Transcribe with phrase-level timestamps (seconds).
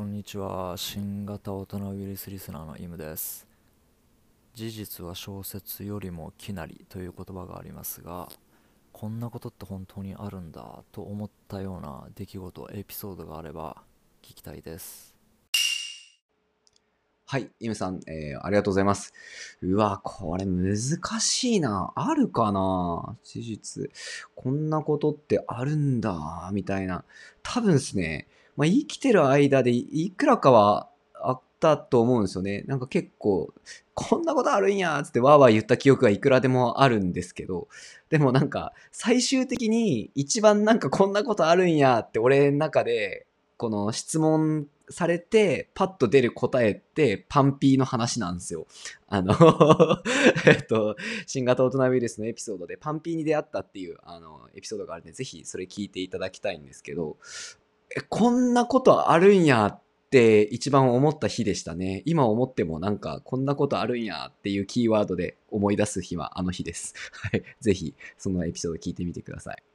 [0.00, 3.46] こんにちは新型大人ウイルスリスナーのイムです
[4.54, 8.30] 事実は小説よりもきなりという言葉がありますが
[8.92, 13.76] こんなことって本当にあるんだと思ったような出来事エピソードがあれば
[14.22, 15.14] 聞きたいです
[17.26, 19.12] はい、イムさん、えーありがとうございます。
[19.62, 20.76] うわ、これ難
[21.20, 21.92] しいな。
[21.94, 23.16] あるかな？
[23.22, 23.88] 事実。
[24.34, 27.04] こんなことってあるんだ、みたいな。
[27.44, 28.26] 多分ですね、
[28.60, 32.62] まあ、生きてる間でいくらかはあったと思うんですよね。
[32.66, 33.54] なんか結構、
[33.94, 37.68] こんなことあるんやつってわーわー言った記憶がいくらでもあるんですけど、
[38.10, 43.26] でもなんか、最終的に一番なんかこんなことあるんやって俺の中で、
[43.56, 48.66] この質問されて、パッと出る答えって、パンピーの話なんですよ。
[49.06, 49.32] あの、
[50.46, 50.96] えっと、
[51.26, 57.16] 新型大人ウイルスのエピソードで、パンピーに出会ったっていう、あの、エピソードがあるんで、ぜひそれ聞いていただきたいんですけど、
[57.96, 59.80] え、こんなことあるんやっ
[60.10, 62.02] て一番思った日でしたね。
[62.04, 66.94] 今思ってもなんか、こんなことあるんやっていうキーワードで思い出す日はあの日です。
[67.12, 67.42] はい。
[67.60, 69.69] ぜひ、そのエピソード聞いてみてください。